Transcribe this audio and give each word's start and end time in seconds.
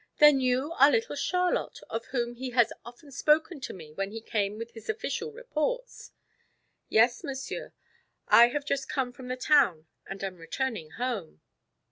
Then 0.17 0.39
you 0.39 0.71
are 0.79 0.89
little 0.89 1.15
Charlotte 1.15 1.79
of 1.87 2.05
whom 2.07 2.33
he 2.33 2.49
has 2.57 2.73
often 2.83 3.11
spoken 3.11 3.61
to 3.61 3.71
me 3.71 3.91
when 3.93 4.09
he 4.09 4.19
came 4.19 4.57
with 4.57 4.71
his 4.71 4.89
official 4.89 5.31
reports?" 5.31 6.11
"Yes, 6.89 7.23
Monsieur; 7.23 7.71
I 8.27 8.47
have 8.47 8.65
just 8.65 8.89
come 8.89 9.13
from 9.13 9.27
the 9.27 9.37
town 9.37 9.85
and 10.07 10.23
am 10.23 10.37
returning 10.37 10.89
home." 10.93 11.41